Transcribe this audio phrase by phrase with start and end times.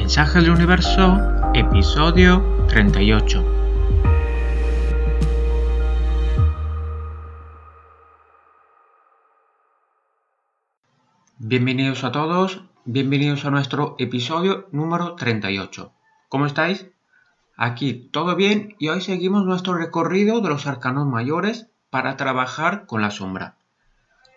[0.00, 1.18] Mensaje del Universo,
[1.52, 3.44] episodio 38.
[11.36, 15.92] Bienvenidos a todos, bienvenidos a nuestro episodio número 38.
[16.30, 16.86] ¿Cómo estáis?
[17.58, 23.02] Aquí todo bien y hoy seguimos nuestro recorrido de los arcanos mayores para trabajar con
[23.02, 23.58] la sombra.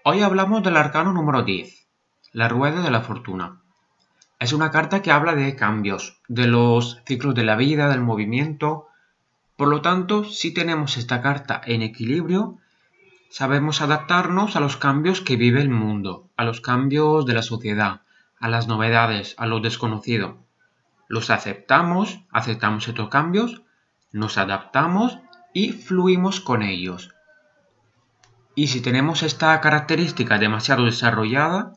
[0.04, 1.88] Hoy hablamos del arcano número 10,
[2.34, 3.63] la rueda de la fortuna.
[4.44, 8.90] Es una carta que habla de cambios, de los ciclos de la vida, del movimiento.
[9.56, 12.58] Por lo tanto, si tenemos esta carta en equilibrio,
[13.30, 18.02] sabemos adaptarnos a los cambios que vive el mundo, a los cambios de la sociedad,
[18.38, 20.40] a las novedades, a lo desconocido.
[21.08, 23.62] Los aceptamos, aceptamos estos cambios,
[24.12, 25.20] nos adaptamos
[25.54, 27.16] y fluimos con ellos.
[28.56, 31.76] Y si tenemos esta característica demasiado desarrollada,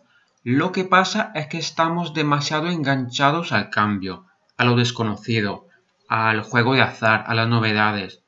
[0.49, 5.67] lo que pasa es que estamos demasiado enganchados al cambio, a lo desconocido,
[6.07, 8.23] al juego de azar, a las novedades.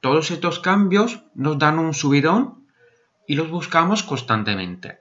[0.00, 2.66] Todos estos cambios nos dan un subidón
[3.28, 5.00] y los buscamos constantemente.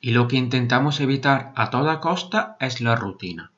[0.00, 3.52] Y lo que intentamos evitar a toda costa es la rutina.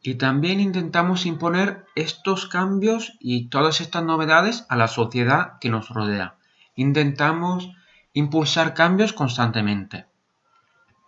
[0.00, 5.88] Y también intentamos imponer estos cambios y todas estas novedades a la sociedad que nos
[5.88, 6.36] rodea.
[6.76, 7.72] Intentamos
[8.12, 10.06] impulsar cambios constantemente.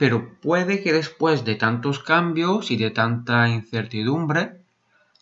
[0.01, 4.63] Pero puede que después de tantos cambios y de tanta incertidumbre,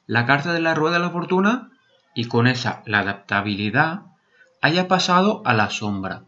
[0.07, 1.73] la carta de la rueda de la fortuna
[2.15, 4.03] y con esa la adaptabilidad
[4.63, 6.23] haya pasado a la sombra.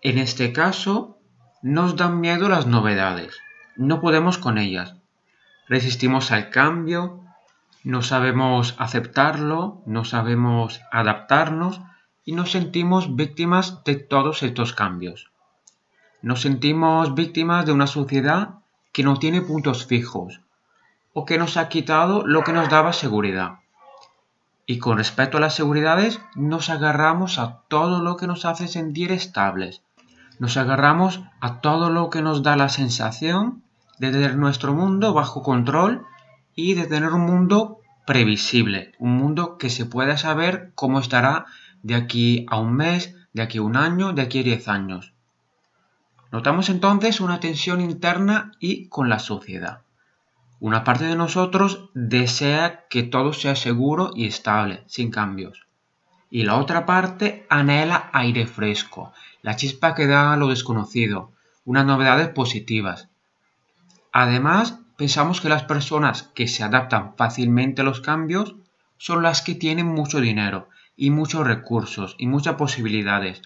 [0.00, 1.18] En este caso,
[1.60, 3.38] nos dan miedo las novedades,
[3.76, 4.96] no podemos con ellas.
[5.68, 7.20] Resistimos al cambio,
[7.84, 11.82] no sabemos aceptarlo, no sabemos adaptarnos
[12.24, 15.29] y nos sentimos víctimas de todos estos cambios.
[16.22, 18.56] Nos sentimos víctimas de una sociedad
[18.92, 20.40] que no tiene puntos fijos
[21.14, 23.60] o que nos ha quitado lo que nos daba seguridad.
[24.66, 29.12] Y con respecto a las seguridades, nos agarramos a todo lo que nos hace sentir
[29.12, 29.82] estables.
[30.38, 33.62] Nos agarramos a todo lo que nos da la sensación
[33.98, 36.06] de tener nuestro mundo bajo control
[36.54, 41.46] y de tener un mundo previsible, un mundo que se pueda saber cómo estará
[41.82, 45.14] de aquí a un mes, de aquí a un año, de aquí a diez años.
[46.32, 49.82] Notamos entonces una tensión interna y con la sociedad.
[50.60, 55.66] Una parte de nosotros desea que todo sea seguro y estable, sin cambios.
[56.30, 61.32] Y la otra parte anhela aire fresco, la chispa que da lo desconocido,
[61.64, 63.08] unas novedades positivas.
[64.12, 68.54] Además, pensamos que las personas que se adaptan fácilmente a los cambios
[68.98, 73.42] son las que tienen mucho dinero y muchos recursos y muchas posibilidades,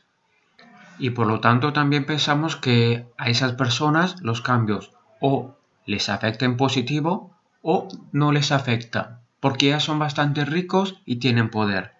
[0.99, 5.57] y por lo tanto también pensamos que a esas personas los cambios o
[5.87, 7.31] les afecta en positivo
[7.63, 11.93] o no les afecta, porque ya son bastante ricos y tienen poder.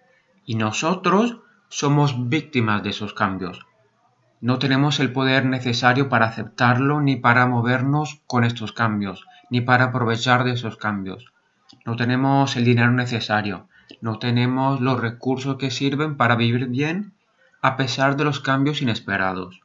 [0.45, 1.39] Y nosotros
[1.69, 3.65] somos víctimas de esos cambios.
[4.41, 9.85] No tenemos el poder necesario para aceptarlo ni para movernos con estos cambios, ni para
[9.85, 11.25] aprovechar de esos cambios.
[11.85, 13.67] No tenemos el dinero necesario,
[14.01, 17.13] no tenemos los recursos que sirven para vivir bien
[17.65, 19.61] a pesar de los cambios inesperados.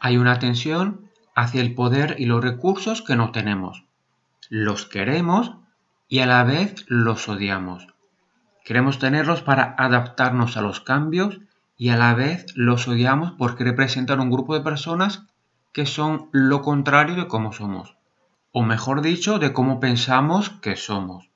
[0.00, 3.84] Hay una tensión hacia el poder y los recursos que no tenemos.
[4.48, 5.52] Los queremos
[6.08, 7.88] y a la vez los odiamos.
[8.64, 11.38] Queremos tenerlos para adaptarnos a los cambios
[11.76, 15.26] y a la vez los odiamos porque representan un grupo de personas
[15.74, 17.94] que son lo contrario de cómo somos,
[18.52, 21.28] o mejor dicho, de cómo pensamos que somos.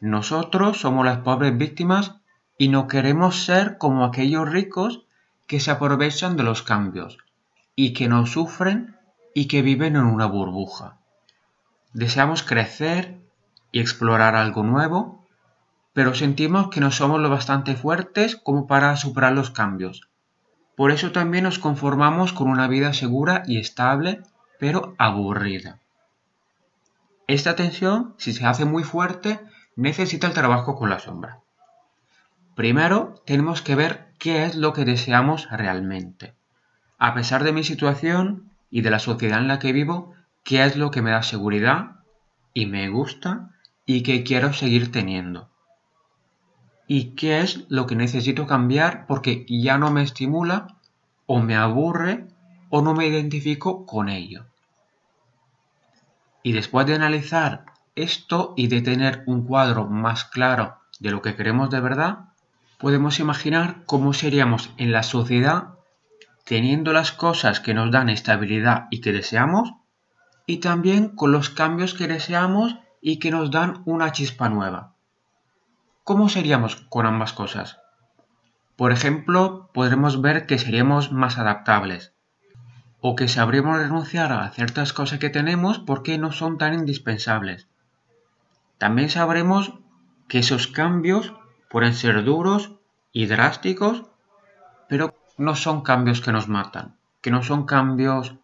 [0.00, 2.17] Nosotros somos las pobres víctimas
[2.58, 5.04] y no queremos ser como aquellos ricos
[5.46, 7.18] que se aprovechan de los cambios
[7.76, 8.96] y que no sufren
[9.32, 10.98] y que viven en una burbuja.
[11.92, 13.16] Deseamos crecer
[13.70, 15.24] y explorar algo nuevo,
[15.92, 20.08] pero sentimos que no somos lo bastante fuertes como para superar los cambios.
[20.76, 24.22] Por eso también nos conformamos con una vida segura y estable,
[24.58, 25.78] pero aburrida.
[27.28, 29.40] Esta tensión, si se hace muy fuerte,
[29.76, 31.40] necesita el trabajo con la sombra.
[32.58, 36.34] Primero, tenemos que ver qué es lo que deseamos realmente.
[36.98, 40.12] A pesar de mi situación y de la sociedad en la que vivo,
[40.42, 42.00] qué es lo que me da seguridad
[42.54, 43.50] y me gusta
[43.86, 45.48] y que quiero seguir teniendo.
[46.88, 50.78] Y qué es lo que necesito cambiar porque ya no me estimula
[51.26, 52.26] o me aburre
[52.70, 54.46] o no me identifico con ello.
[56.42, 61.36] Y después de analizar esto y de tener un cuadro más claro de lo que
[61.36, 62.27] queremos de verdad,
[62.78, 65.74] podemos imaginar cómo seríamos en la sociedad
[66.48, 69.74] teniendo las cosas que nos dan estabilidad y que deseamos,
[70.46, 74.94] y también con los cambios que deseamos y que nos dan una chispa nueva.
[76.04, 77.80] ¿Cómo seríamos con ambas cosas?
[78.76, 82.14] Por ejemplo, podremos ver que seríamos más adaptables,
[83.02, 87.68] o que sabremos renunciar a ciertas cosas que tenemos porque no son tan indispensables.
[88.78, 89.74] También sabremos
[90.28, 91.34] que esos cambios
[91.68, 92.72] pueden ser duros
[93.12, 94.04] y drásticos,
[94.88, 98.34] pero no son cambios que nos matan, que no son cambios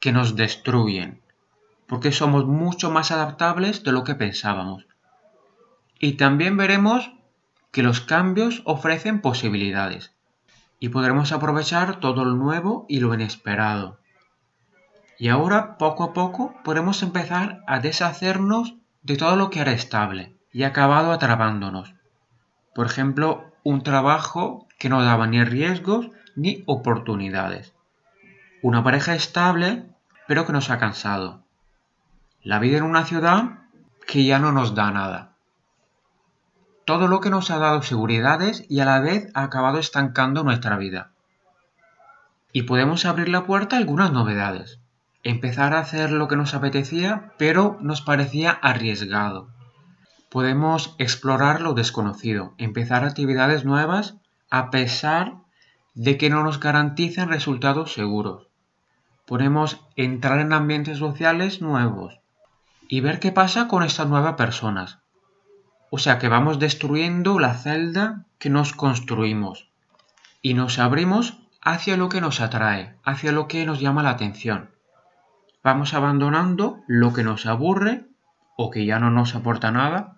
[0.00, 1.20] que nos destruyen,
[1.86, 4.86] porque somos mucho más adaptables de lo que pensábamos.
[5.98, 7.10] Y también veremos
[7.72, 10.12] que los cambios ofrecen posibilidades
[10.80, 13.98] y podremos aprovechar todo lo nuevo y lo inesperado.
[15.18, 20.36] Y ahora, poco a poco, podemos empezar a deshacernos de todo lo que era estable
[20.52, 21.97] y acabado atrapándonos.
[22.78, 27.74] Por ejemplo, un trabajo que no daba ni riesgos ni oportunidades.
[28.62, 29.82] Una pareja estable,
[30.28, 31.42] pero que nos ha cansado.
[32.40, 33.64] La vida en una ciudad
[34.06, 35.32] que ya no nos da nada.
[36.84, 40.76] Todo lo que nos ha dado seguridades y a la vez ha acabado estancando nuestra
[40.76, 41.10] vida.
[42.52, 44.78] Y podemos abrir la puerta a algunas novedades.
[45.24, 49.48] Empezar a hacer lo que nos apetecía, pero nos parecía arriesgado.
[50.30, 54.16] Podemos explorar lo desconocido, empezar actividades nuevas
[54.50, 55.36] a pesar
[55.94, 58.48] de que no nos garantizan resultados seguros.
[59.26, 62.20] Podemos entrar en ambientes sociales nuevos
[62.88, 64.98] y ver qué pasa con estas nuevas personas.
[65.90, 69.70] O sea que vamos destruyendo la celda que nos construimos
[70.42, 74.70] y nos abrimos hacia lo que nos atrae, hacia lo que nos llama la atención.
[75.64, 78.04] Vamos abandonando lo que nos aburre
[78.56, 80.17] o que ya no nos aporta nada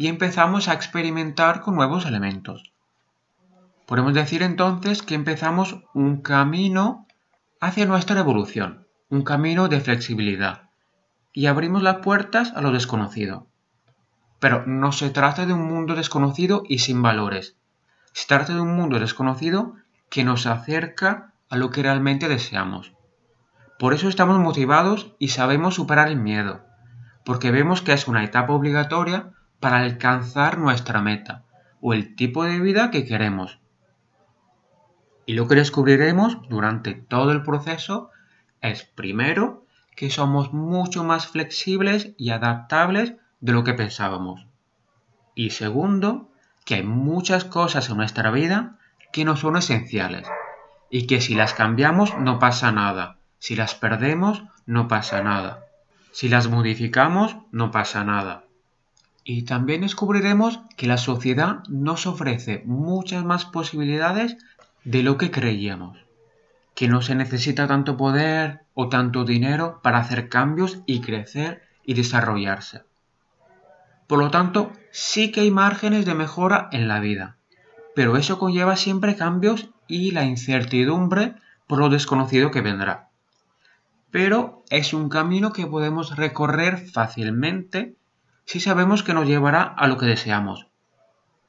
[0.00, 2.72] y empezamos a experimentar con nuevos elementos.
[3.84, 7.06] Podemos decir entonces que empezamos un camino
[7.60, 10.70] hacia nuestra evolución, un camino de flexibilidad,
[11.34, 13.46] y abrimos las puertas a lo desconocido.
[14.38, 17.58] Pero no se trata de un mundo desconocido y sin valores.
[18.14, 19.74] Se trata de un mundo desconocido
[20.08, 22.94] que nos acerca a lo que realmente deseamos.
[23.78, 26.64] Por eso estamos motivados y sabemos superar el miedo,
[27.22, 31.44] porque vemos que es una etapa obligatoria para alcanzar nuestra meta
[31.80, 33.58] o el tipo de vida que queremos.
[35.26, 38.10] Y lo que descubriremos durante todo el proceso
[38.60, 39.64] es primero
[39.94, 44.46] que somos mucho más flexibles y adaptables de lo que pensábamos.
[45.34, 46.30] Y segundo,
[46.64, 48.78] que hay muchas cosas en nuestra vida
[49.12, 50.26] que no son esenciales
[50.90, 55.64] y que si las cambiamos no pasa nada, si las perdemos no pasa nada,
[56.12, 58.44] si las modificamos no pasa nada.
[59.24, 64.36] Y también descubriremos que la sociedad nos ofrece muchas más posibilidades
[64.84, 65.98] de lo que creíamos,
[66.74, 71.94] que no se necesita tanto poder o tanto dinero para hacer cambios y crecer y
[71.94, 72.82] desarrollarse.
[74.06, 77.36] Por lo tanto, sí que hay márgenes de mejora en la vida,
[77.94, 81.34] pero eso conlleva siempre cambios y la incertidumbre
[81.66, 83.10] por lo desconocido que vendrá.
[84.10, 87.94] Pero es un camino que podemos recorrer fácilmente
[88.50, 90.66] si sabemos que nos llevará a lo que deseamos.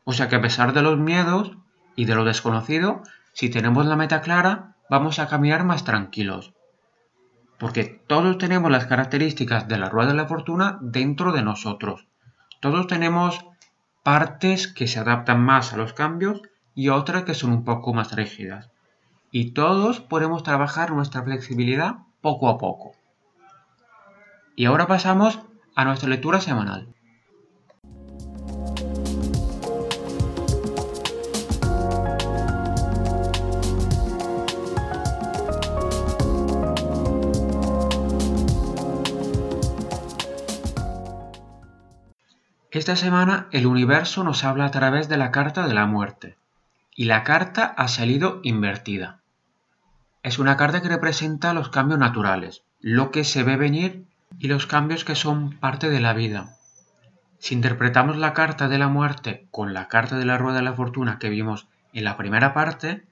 [0.03, 1.57] O sea que a pesar de los miedos
[1.95, 3.01] y de lo desconocido,
[3.33, 6.53] si tenemos la meta clara, vamos a caminar más tranquilos.
[7.57, 12.05] Porque todos tenemos las características de la rueda de la fortuna dentro de nosotros.
[12.59, 13.47] Todos tenemos
[14.03, 16.43] partes que se adaptan más a los cambios
[16.75, 18.69] y otras que son un poco más rígidas.
[19.31, 22.91] Y todos podemos trabajar nuestra flexibilidad poco a poco.
[24.55, 25.39] Y ahora pasamos
[25.75, 26.87] a nuestra lectura semanal.
[42.71, 46.37] Esta semana el universo nos habla a través de la carta de la muerte,
[46.95, 49.19] y la carta ha salido invertida.
[50.23, 54.05] Es una carta que representa los cambios naturales, lo que se ve venir
[54.39, 56.57] y los cambios que son parte de la vida.
[57.39, 60.73] Si interpretamos la carta de la muerte con la carta de la rueda de la
[60.73, 63.03] fortuna que vimos en la primera parte,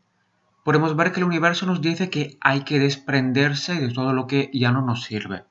[0.64, 4.52] podemos ver que el universo nos dice que hay que desprenderse de todo lo que
[4.54, 5.46] ya no nos sirve,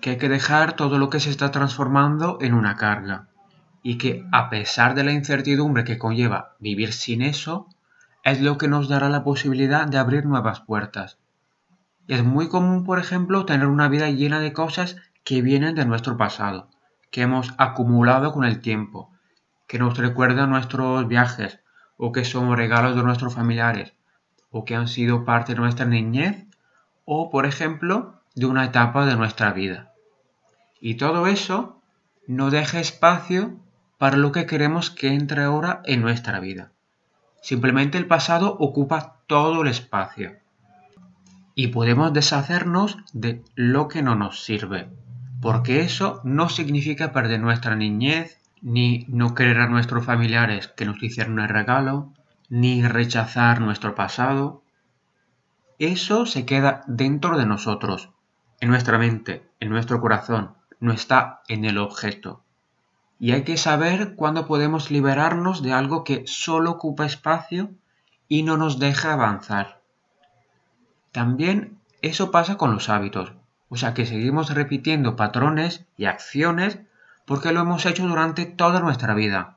[0.00, 3.26] que hay que dejar todo lo que se está transformando en una carga
[3.82, 7.66] y que a pesar de la incertidumbre que conlleva vivir sin eso,
[8.22, 11.18] es lo que nos dará la posibilidad de abrir nuevas puertas.
[12.06, 14.96] Es muy común, por ejemplo, tener una vida llena de cosas
[15.30, 16.68] que vienen de nuestro pasado,
[17.12, 19.12] que hemos acumulado con el tiempo,
[19.68, 21.60] que nos recuerdan nuestros viajes,
[21.96, 23.94] o que son regalos de nuestros familiares,
[24.50, 26.48] o que han sido parte de nuestra niñez,
[27.04, 29.92] o, por ejemplo, de una etapa de nuestra vida.
[30.80, 31.80] Y todo eso
[32.26, 33.54] no deja espacio
[33.98, 36.72] para lo que queremos que entre ahora en nuestra vida.
[37.40, 40.38] Simplemente el pasado ocupa todo el espacio.
[41.54, 44.88] Y podemos deshacernos de lo que no nos sirve.
[45.40, 51.02] Porque eso no significa perder nuestra niñez, ni no querer a nuestros familiares que nos
[51.02, 52.12] hicieron el regalo,
[52.50, 54.62] ni rechazar nuestro pasado.
[55.78, 58.10] Eso se queda dentro de nosotros,
[58.60, 62.42] en nuestra mente, en nuestro corazón, no está en el objeto.
[63.18, 67.70] Y hay que saber cuándo podemos liberarnos de algo que solo ocupa espacio
[68.28, 69.80] y no nos deja avanzar.
[71.12, 73.32] También eso pasa con los hábitos,
[73.70, 76.80] o sea que seguimos repitiendo patrones y acciones
[77.24, 79.56] porque lo hemos hecho durante toda nuestra vida.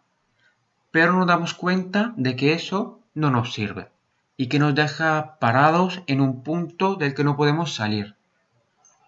[0.92, 3.90] Pero nos damos cuenta de que eso no nos sirve
[4.38, 8.16] y que nos deja parados en un punto del que no podemos salir.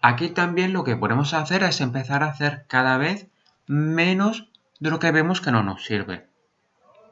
[0.02, 3.28] Aquí también lo que podemos hacer es empezar a hacer cada vez
[3.66, 4.48] menos
[4.80, 6.26] de lo que vemos que no nos sirve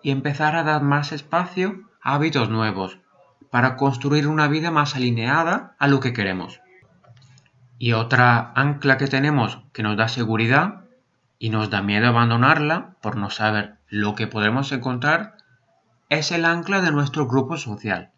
[0.02, 2.98] y empezar a dar más espacio a hábitos nuevos
[3.50, 6.60] para construir una vida más alineada a lo que queremos.
[7.78, 10.84] Y otra ancla que tenemos que nos da seguridad
[11.38, 15.36] y nos da miedo abandonarla por no saber lo que podemos encontrar
[16.08, 18.10] es el ancla de nuestro grupo social.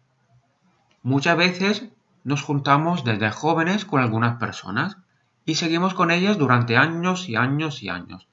[1.03, 1.89] Muchas veces
[2.23, 4.97] nos juntamos desde jóvenes con algunas personas
[5.45, 8.27] y seguimos con ellas durante años y años y años,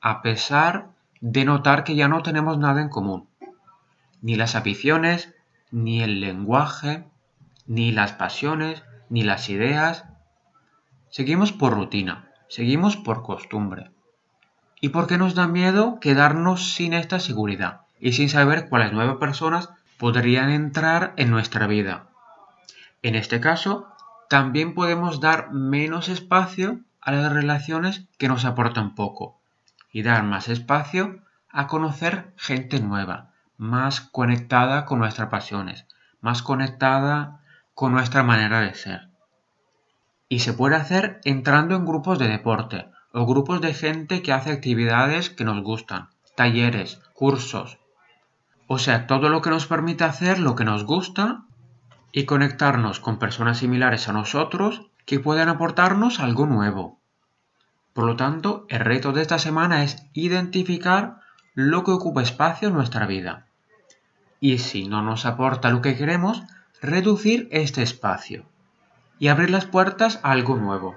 [0.00, 0.88] a pesar
[1.20, 3.28] de notar que ya no tenemos nada en común.
[4.20, 5.32] Ni las aficiones,
[5.70, 7.04] ni el lenguaje,
[7.66, 10.04] ni las pasiones, ni las ideas.
[11.10, 13.90] Seguimos por rutina, seguimos por costumbre.
[14.80, 19.16] ¿Y por qué nos da miedo quedarnos sin esta seguridad y sin saber cuáles nuevas
[19.16, 22.08] personas podrían entrar en nuestra vida?
[23.02, 23.88] En este caso,
[24.28, 29.40] también podemos dar menos espacio a las relaciones que nos aportan poco
[29.92, 35.86] y dar más espacio a conocer gente nueva, más conectada con nuestras pasiones,
[36.20, 37.40] más conectada
[37.74, 39.05] con nuestra manera de ser.
[40.28, 44.50] Y se puede hacer entrando en grupos de deporte o grupos de gente que hace
[44.50, 47.78] actividades que nos gustan, talleres, cursos.
[48.66, 51.44] O sea, todo lo que nos permite hacer lo que nos gusta
[52.12, 57.00] y conectarnos con personas similares a nosotros que pueden aportarnos algo nuevo.
[57.92, 61.20] Por lo tanto, el reto de esta semana es identificar
[61.54, 63.46] lo que ocupa espacio en nuestra vida.
[64.40, 66.42] Y si no nos aporta lo que queremos,
[66.82, 68.44] reducir este espacio
[69.18, 70.94] y abrir las puertas a algo nuevo.